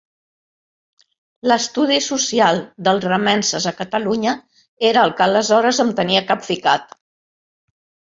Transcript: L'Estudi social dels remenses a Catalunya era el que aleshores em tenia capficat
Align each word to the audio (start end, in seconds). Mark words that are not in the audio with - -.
L'Estudi 1.49 1.97
social 2.05 2.61
dels 2.87 3.05
remenses 3.11 3.67
a 3.71 3.73
Catalunya 3.81 4.33
era 4.93 5.03
el 5.09 5.13
que 5.19 5.25
aleshores 5.29 5.83
em 5.85 5.93
tenia 6.01 6.25
capficat 6.33 6.97